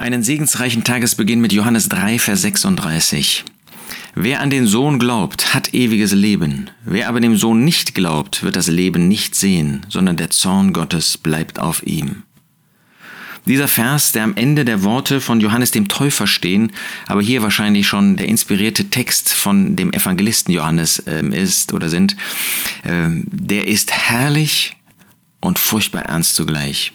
Einen 0.00 0.22
segensreichen 0.22 0.82
Tagesbeginn 0.82 1.42
mit 1.42 1.52
Johannes 1.52 1.90
3, 1.90 2.18
Vers 2.18 2.40
36. 2.40 3.44
Wer 4.14 4.40
an 4.40 4.48
den 4.48 4.66
Sohn 4.66 4.98
glaubt, 4.98 5.52
hat 5.52 5.74
ewiges 5.74 6.12
Leben. 6.12 6.70
Wer 6.86 7.06
aber 7.06 7.20
dem 7.20 7.36
Sohn 7.36 7.66
nicht 7.66 7.94
glaubt, 7.94 8.42
wird 8.42 8.56
das 8.56 8.68
Leben 8.68 9.08
nicht 9.08 9.34
sehen, 9.34 9.84
sondern 9.90 10.16
der 10.16 10.30
Zorn 10.30 10.72
Gottes 10.72 11.18
bleibt 11.18 11.58
auf 11.58 11.82
ihm. 11.82 12.22
Dieser 13.44 13.68
Vers, 13.68 14.12
der 14.12 14.24
am 14.24 14.36
Ende 14.36 14.64
der 14.64 14.84
Worte 14.84 15.20
von 15.20 15.38
Johannes 15.38 15.70
dem 15.70 15.88
Täufer 15.88 16.26
stehen, 16.26 16.72
aber 17.06 17.20
hier 17.20 17.42
wahrscheinlich 17.42 17.86
schon 17.86 18.16
der 18.16 18.26
inspirierte 18.26 18.88
Text 18.88 19.34
von 19.34 19.76
dem 19.76 19.92
Evangelisten 19.92 20.54
Johannes 20.54 21.00
äh, 21.00 21.22
ist 21.26 21.74
oder 21.74 21.90
sind, 21.90 22.16
äh, 22.84 23.10
der 23.10 23.68
ist 23.68 23.92
herrlich 23.92 24.76
und 25.42 25.58
furchtbar 25.58 26.06
ernst 26.06 26.36
zugleich. 26.36 26.92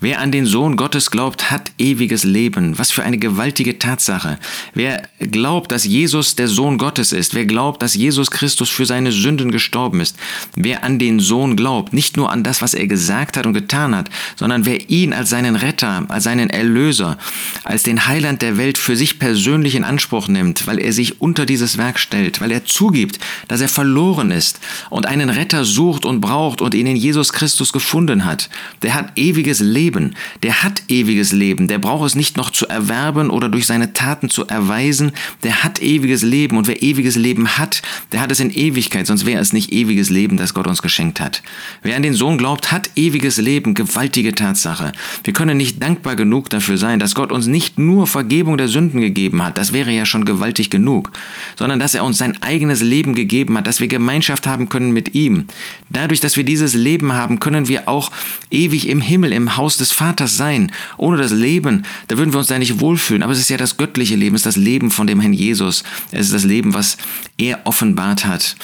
Wer 0.00 0.20
an 0.20 0.32
den 0.32 0.46
Sohn 0.46 0.76
Gottes 0.76 1.10
glaubt, 1.10 1.50
hat 1.50 1.72
ewiges 1.78 2.24
Leben. 2.24 2.78
Was 2.78 2.90
für 2.90 3.02
eine 3.02 3.18
gewaltige 3.18 3.78
Tatsache. 3.78 4.38
Wer 4.74 5.02
glaubt, 5.18 5.72
dass 5.72 5.84
Jesus 5.84 6.36
der 6.36 6.48
Sohn 6.48 6.78
Gottes 6.78 7.12
ist, 7.12 7.34
wer 7.34 7.46
glaubt, 7.46 7.82
dass 7.82 7.94
Jesus 7.94 8.30
Christus 8.30 8.70
für 8.70 8.86
seine 8.86 9.12
Sünden 9.12 9.50
gestorben 9.50 10.00
ist, 10.00 10.16
wer 10.56 10.84
an 10.84 10.98
den 10.98 11.20
Sohn 11.20 11.56
glaubt, 11.56 11.92
nicht 11.92 12.16
nur 12.16 12.30
an 12.30 12.42
das, 12.42 12.62
was 12.62 12.74
er 12.74 12.86
gesagt 12.86 13.36
hat 13.36 13.46
und 13.46 13.54
getan 13.54 13.94
hat, 13.94 14.10
sondern 14.36 14.66
wer 14.66 14.90
ihn 14.90 15.12
als 15.12 15.30
seinen 15.30 15.56
Retter, 15.56 16.04
als 16.08 16.24
seinen 16.24 16.50
Erlöser, 16.50 17.18
als 17.64 17.82
den 17.82 18.06
Heiland 18.06 18.42
der 18.42 18.58
Welt 18.58 18.78
für 18.78 18.96
sich 18.96 19.18
persönlich 19.18 19.74
in 19.74 19.84
Anspruch 19.84 20.28
nimmt, 20.28 20.66
weil 20.66 20.78
er 20.78 20.92
sich 20.92 21.20
unter 21.20 21.46
dieses 21.46 21.78
Werk 21.78 21.98
stellt, 21.98 22.40
weil 22.40 22.52
er 22.52 22.64
zugibt, 22.64 23.18
dass 23.48 23.60
er 23.60 23.68
verloren 23.68 24.30
ist 24.30 24.60
und 24.90 25.06
einen 25.06 25.30
Retter 25.30 25.64
sucht 25.64 26.04
und 26.04 26.20
braucht 26.20 26.60
und 26.60 26.74
ihn 26.74 26.86
in 26.86 26.96
Jesus 26.96 27.32
Christus 27.32 27.72
gefunden 27.72 28.24
hat, 28.24 28.48
der 28.82 28.94
hat 28.94 29.12
ewiges 29.16 29.60
Leben, 29.64 30.14
der 30.42 30.62
hat 30.62 30.84
ewiges 30.88 31.32
Leben, 31.32 31.66
der 31.66 31.78
braucht 31.78 32.06
es 32.06 32.14
nicht 32.14 32.36
noch 32.36 32.50
zu 32.50 32.66
erwerben 32.68 33.30
oder 33.30 33.48
durch 33.48 33.66
seine 33.66 33.92
Taten 33.92 34.30
zu 34.30 34.46
erweisen, 34.46 35.12
der 35.42 35.64
hat 35.64 35.82
ewiges 35.82 36.22
Leben. 36.22 36.56
Und 36.56 36.68
wer 36.68 36.82
ewiges 36.82 37.16
Leben 37.16 37.58
hat, 37.58 37.82
der 38.12 38.20
hat 38.20 38.30
es 38.30 38.40
in 38.40 38.50
Ewigkeit, 38.50 39.06
sonst 39.06 39.26
wäre 39.26 39.40
es 39.40 39.52
nicht 39.52 39.72
ewiges 39.72 40.10
Leben, 40.10 40.36
das 40.36 40.54
Gott 40.54 40.66
uns 40.66 40.82
geschenkt 40.82 41.20
hat. 41.20 41.42
Wer 41.82 41.96
an 41.96 42.02
den 42.02 42.14
Sohn 42.14 42.38
glaubt, 42.38 42.70
hat 42.70 42.90
ewiges 42.96 43.38
Leben, 43.38 43.74
gewaltige 43.74 44.34
Tatsache. 44.34 44.92
Wir 45.24 45.32
können 45.32 45.56
nicht 45.56 45.82
dankbar 45.82 46.16
genug 46.16 46.50
dafür 46.50 46.78
sein, 46.78 46.98
dass 46.98 47.14
Gott 47.14 47.32
uns 47.32 47.46
nicht 47.46 47.78
nur 47.78 48.06
Vergebung 48.06 48.56
der 48.56 48.68
Sünden 48.68 49.00
gegeben 49.00 49.42
hat, 49.42 49.58
das 49.58 49.72
wäre 49.72 49.90
ja 49.90 50.06
schon 50.06 50.24
gewaltig 50.24 50.70
genug, 50.70 51.10
sondern 51.56 51.78
dass 51.78 51.94
er 51.94 52.04
uns 52.04 52.18
sein 52.18 52.40
eigenes 52.42 52.80
Leben 52.82 53.14
gegeben 53.14 53.56
hat, 53.56 53.66
dass 53.66 53.80
wir 53.80 53.88
Gemeinschaft 53.88 54.46
haben 54.46 54.68
können 54.68 54.92
mit 54.92 55.14
ihm. 55.14 55.46
Dadurch, 55.90 56.20
dass 56.20 56.36
wir 56.36 56.44
dieses 56.44 56.74
Leben 56.74 57.12
haben, 57.12 57.40
können 57.40 57.68
wir 57.68 57.88
auch 57.88 58.10
ewig 58.50 58.88
im 58.88 59.00
Himmel, 59.00 59.32
im 59.32 59.53
Haus 59.56 59.76
des 59.76 59.92
Vaters 59.92 60.36
sein. 60.36 60.72
Ohne 60.96 61.16
das 61.16 61.32
Leben, 61.32 61.84
da 62.08 62.18
würden 62.18 62.32
wir 62.32 62.38
uns 62.38 62.48
da 62.48 62.58
nicht 62.58 62.80
wohlfühlen. 62.80 63.22
Aber 63.22 63.32
es 63.32 63.38
ist 63.38 63.50
ja 63.50 63.56
das 63.56 63.76
göttliche 63.76 64.16
Leben, 64.16 64.34
es 64.34 64.40
ist 64.40 64.46
das 64.46 64.56
Leben 64.56 64.90
von 64.90 65.06
dem 65.06 65.20
Herrn 65.20 65.32
Jesus. 65.32 65.84
Es 66.10 66.26
ist 66.26 66.34
das 66.34 66.44
Leben, 66.44 66.74
was 66.74 66.96
er 67.38 67.60
offenbart 67.64 68.26
hat 68.26 68.56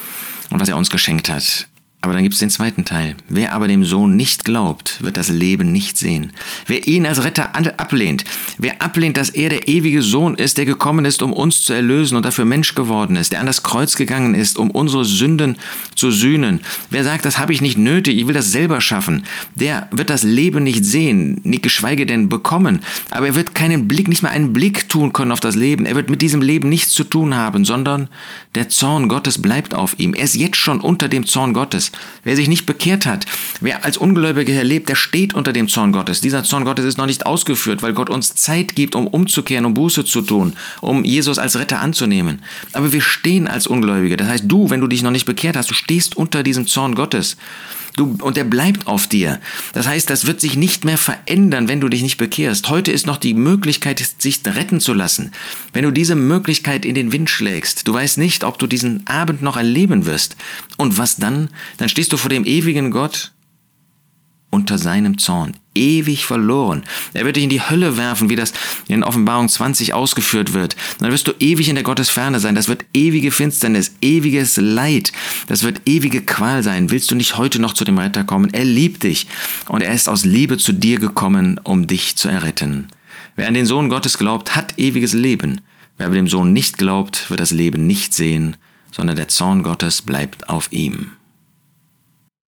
und 0.50 0.60
was 0.60 0.68
er 0.68 0.76
uns 0.76 0.90
geschenkt 0.90 1.28
hat. 1.28 1.69
Aber 2.02 2.14
dann 2.14 2.22
gibt 2.22 2.32
es 2.32 2.40
den 2.40 2.48
zweiten 2.48 2.86
Teil. 2.86 3.14
Wer 3.28 3.52
aber 3.52 3.68
dem 3.68 3.84
Sohn 3.84 4.16
nicht 4.16 4.46
glaubt, 4.46 5.02
wird 5.02 5.18
das 5.18 5.28
Leben 5.28 5.70
nicht 5.70 5.98
sehen. 5.98 6.32
Wer 6.66 6.86
ihn 6.88 7.04
als 7.04 7.24
Retter 7.24 7.54
ablehnt, 7.78 8.24
wer 8.56 8.80
ablehnt, 8.80 9.18
dass 9.18 9.28
er 9.28 9.50
der 9.50 9.68
ewige 9.68 10.00
Sohn 10.00 10.34
ist, 10.34 10.56
der 10.56 10.64
gekommen 10.64 11.04
ist, 11.04 11.22
um 11.22 11.34
uns 11.34 11.60
zu 11.62 11.74
erlösen 11.74 12.16
und 12.16 12.24
dafür 12.24 12.46
Mensch 12.46 12.74
geworden 12.74 13.16
ist, 13.16 13.32
der 13.32 13.40
an 13.40 13.46
das 13.46 13.62
Kreuz 13.62 13.96
gegangen 13.96 14.34
ist, 14.34 14.56
um 14.56 14.70
unsere 14.70 15.04
Sünden 15.04 15.56
zu 15.94 16.10
sühnen, 16.10 16.60
wer 16.88 17.04
sagt, 17.04 17.26
das 17.26 17.38
habe 17.38 17.52
ich 17.52 17.60
nicht 17.60 17.76
nötig, 17.76 18.16
ich 18.16 18.26
will 18.26 18.34
das 18.34 18.50
selber 18.50 18.80
schaffen, 18.80 19.24
der 19.54 19.86
wird 19.90 20.08
das 20.08 20.22
Leben 20.22 20.64
nicht 20.64 20.86
sehen, 20.86 21.42
nicht 21.44 21.62
geschweige 21.62 22.06
denn 22.06 22.30
bekommen. 22.30 22.80
Aber 23.10 23.26
er 23.26 23.34
wird 23.34 23.54
keinen 23.54 23.88
Blick, 23.88 24.08
nicht 24.08 24.22
mal 24.22 24.30
einen 24.30 24.54
Blick 24.54 24.88
tun 24.88 25.12
können 25.12 25.32
auf 25.32 25.40
das 25.40 25.54
Leben. 25.54 25.84
Er 25.84 25.96
wird 25.96 26.08
mit 26.08 26.22
diesem 26.22 26.40
Leben 26.40 26.70
nichts 26.70 26.92
zu 26.94 27.04
tun 27.04 27.34
haben, 27.34 27.66
sondern 27.66 28.08
der 28.54 28.70
Zorn 28.70 29.08
Gottes 29.08 29.42
bleibt 29.42 29.74
auf 29.74 29.98
ihm. 29.98 30.14
Er 30.14 30.24
ist 30.24 30.34
jetzt 30.34 30.56
schon 30.56 30.80
unter 30.80 31.08
dem 31.08 31.26
Zorn 31.26 31.52
Gottes. 31.52 31.89
Wer 32.24 32.36
sich 32.36 32.48
nicht 32.48 32.66
bekehrt 32.66 33.06
hat, 33.06 33.26
wer 33.60 33.84
als 33.84 33.96
Ungläubiger 33.96 34.62
lebt, 34.62 34.88
der 34.88 34.94
steht 34.94 35.34
unter 35.34 35.52
dem 35.52 35.68
Zorn 35.68 35.92
Gottes. 35.92 36.20
Dieser 36.20 36.44
Zorn 36.44 36.64
Gottes 36.64 36.84
ist 36.84 36.98
noch 36.98 37.06
nicht 37.06 37.26
ausgeführt, 37.26 37.82
weil 37.82 37.92
Gott 37.92 38.10
uns 38.10 38.34
Zeit 38.34 38.76
gibt, 38.76 38.94
um 38.94 39.06
umzukehren, 39.06 39.64
um 39.64 39.74
Buße 39.74 40.04
zu 40.04 40.22
tun, 40.22 40.54
um 40.80 41.04
Jesus 41.04 41.38
als 41.38 41.58
Retter 41.58 41.80
anzunehmen. 41.80 42.42
Aber 42.72 42.92
wir 42.92 43.00
stehen 43.00 43.48
als 43.48 43.66
Ungläubige. 43.66 44.16
Das 44.16 44.28
heißt, 44.28 44.44
du, 44.46 44.70
wenn 44.70 44.80
du 44.80 44.86
dich 44.86 45.02
noch 45.02 45.10
nicht 45.10 45.26
bekehrt 45.26 45.56
hast, 45.56 45.70
du 45.70 45.74
stehst 45.74 46.16
unter 46.16 46.42
diesem 46.42 46.66
Zorn 46.66 46.94
Gottes. 46.94 47.36
Du, 47.96 48.16
und 48.22 48.36
der 48.36 48.44
bleibt 48.44 48.86
auf 48.86 49.06
dir. 49.06 49.40
Das 49.72 49.86
heißt, 49.86 50.08
das 50.08 50.26
wird 50.26 50.40
sich 50.40 50.56
nicht 50.56 50.84
mehr 50.84 50.98
verändern, 50.98 51.68
wenn 51.68 51.80
du 51.80 51.88
dich 51.88 52.02
nicht 52.02 52.18
bekehrst. 52.18 52.68
Heute 52.68 52.92
ist 52.92 53.06
noch 53.06 53.16
die 53.16 53.34
Möglichkeit, 53.34 54.02
sich 54.18 54.40
retten 54.46 54.80
zu 54.80 54.94
lassen. 54.94 55.32
Wenn 55.72 55.84
du 55.84 55.90
diese 55.90 56.14
Möglichkeit 56.14 56.84
in 56.84 56.94
den 56.94 57.12
Wind 57.12 57.30
schlägst, 57.30 57.86
du 57.88 57.94
weißt 57.94 58.18
nicht, 58.18 58.44
ob 58.44 58.58
du 58.58 58.66
diesen 58.66 59.06
Abend 59.06 59.42
noch 59.42 59.56
erleben 59.56 60.06
wirst. 60.06 60.36
Und 60.76 60.98
was 60.98 61.16
dann? 61.16 61.48
Dann 61.78 61.88
stehst 61.88 62.12
du 62.12 62.16
vor 62.16 62.30
dem 62.30 62.44
ewigen 62.44 62.90
Gott 62.90 63.32
unter 64.50 64.78
seinem 64.78 65.18
Zorn, 65.18 65.56
ewig 65.74 66.26
verloren. 66.26 66.82
Er 67.12 67.24
wird 67.24 67.36
dich 67.36 67.44
in 67.44 67.50
die 67.50 67.60
Hölle 67.60 67.96
werfen, 67.96 68.28
wie 68.28 68.36
das 68.36 68.52
in 68.88 69.04
Offenbarung 69.04 69.48
20 69.48 69.94
ausgeführt 69.94 70.52
wird. 70.52 70.76
dann 70.98 71.12
wirst 71.12 71.28
du 71.28 71.32
ewig 71.38 71.68
in 71.68 71.76
der 71.76 71.84
Gottesferne 71.84 72.40
sein. 72.40 72.54
Das 72.54 72.68
wird 72.68 72.84
ewige 72.92 73.30
Finsternis, 73.30 73.92
ewiges 74.00 74.56
Leid. 74.56 75.12
Das 75.46 75.62
wird 75.62 75.82
ewige 75.86 76.22
Qual 76.22 76.62
sein. 76.62 76.90
Willst 76.90 77.10
du 77.10 77.14
nicht 77.14 77.36
heute 77.36 77.60
noch 77.60 77.74
zu 77.74 77.84
dem 77.84 77.98
Retter 77.98 78.24
kommen? 78.24 78.52
Er 78.52 78.64
liebt 78.64 79.02
dich 79.02 79.26
und 79.68 79.82
er 79.82 79.94
ist 79.94 80.08
aus 80.08 80.24
Liebe 80.24 80.58
zu 80.58 80.72
dir 80.72 80.98
gekommen, 80.98 81.60
um 81.62 81.86
dich 81.86 82.16
zu 82.16 82.28
erretten. 82.28 82.88
Wer 83.36 83.48
an 83.48 83.54
den 83.54 83.66
Sohn 83.66 83.88
Gottes 83.88 84.18
glaubt, 84.18 84.56
hat 84.56 84.78
ewiges 84.78 85.12
Leben. 85.12 85.60
Wer 85.96 86.06
aber 86.06 86.16
dem 86.16 86.28
Sohn 86.28 86.52
nicht 86.52 86.78
glaubt, 86.78 87.30
wird 87.30 87.40
das 87.40 87.50
Leben 87.50 87.86
nicht 87.86 88.14
sehen, 88.14 88.56
sondern 88.90 89.16
der 89.16 89.28
Zorn 89.28 89.62
Gottes 89.62 90.02
bleibt 90.02 90.48
auf 90.48 90.72
ihm. 90.72 91.12